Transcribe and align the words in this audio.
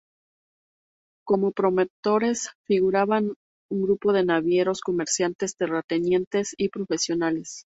Como 1.27 1.51
promotores 1.51 2.49
figuraban 2.65 3.35
un 3.71 3.81
grupo 3.83 4.13
de 4.13 4.25
navieros, 4.25 4.81
comerciantes, 4.81 5.55
terratenientes 5.55 6.55
y 6.57 6.69
profesionales. 6.69 7.67